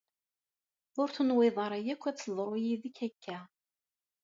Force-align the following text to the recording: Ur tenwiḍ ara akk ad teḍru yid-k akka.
Ur 1.01 1.09
tenwiḍ 1.15 1.55
ara 1.65 1.79
akk 1.93 2.03
ad 2.09 2.17
teḍru 2.17 2.55
yid-k 2.63 2.97
akka. 3.07 3.39